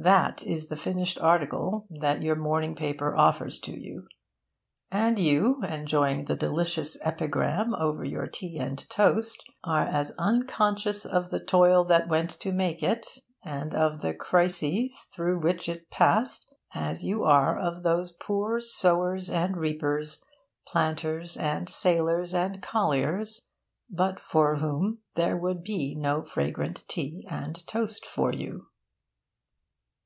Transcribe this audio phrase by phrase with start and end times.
[0.00, 4.06] That is the finished article that your morning paper offers to you.
[4.92, 11.30] And you, enjoying the delicious epigram over your tea and toast, are as unconscious of
[11.30, 13.08] the toil that went to make it,
[13.44, 19.28] and of the crises through which it passed, as you are of those poor sowers
[19.28, 20.24] and reapers,
[20.64, 23.46] planters and sailors and colliers,
[23.90, 28.66] but for whom there would be no fragrant tea and toast for you.